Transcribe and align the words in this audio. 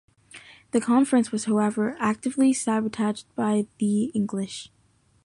The 0.71 0.81
conference 0.81 1.31
was 1.31 1.45
however 1.45 1.95
actively 1.99 2.53
sabotaged 2.53 3.27
by 3.35 3.67
the 3.77 4.05
English. 4.15 4.71